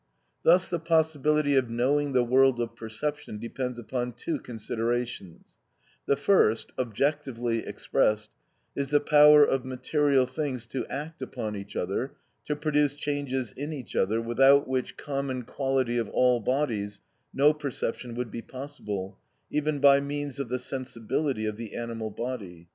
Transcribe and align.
Thus 0.41 0.67
the 0.67 0.79
possibility 0.79 1.53
of 1.55 1.69
knowing 1.69 2.13
the 2.13 2.23
world 2.23 2.59
of 2.59 2.75
perception 2.75 3.37
depends 3.37 3.77
upon 3.77 4.13
two 4.13 4.39
conditions; 4.39 5.51
the 6.07 6.15
first, 6.15 6.73
objectively 6.79 7.59
expressed, 7.59 8.31
is 8.75 8.89
the 8.89 8.99
power 8.99 9.45
of 9.45 9.63
material 9.63 10.25
things 10.25 10.65
to 10.73 10.87
act 10.87 11.21
upon 11.21 11.55
each 11.55 11.75
other, 11.75 12.13
to 12.45 12.55
produce 12.55 12.95
changes 12.95 13.51
in 13.51 13.71
each 13.71 13.95
other, 13.95 14.19
without 14.19 14.67
which 14.67 14.97
common 14.97 15.43
quality 15.43 15.99
of 15.99 16.09
all 16.09 16.39
bodies 16.39 16.99
no 17.31 17.53
perception 17.53 18.15
would 18.15 18.31
be 18.31 18.41
possible, 18.41 19.19
even 19.51 19.77
by 19.77 19.99
means 19.99 20.39
of 20.39 20.49
the 20.49 20.57
sensibility 20.57 21.45
of 21.45 21.57
the 21.57 21.75
animal 21.75 22.09
body. 22.09 22.67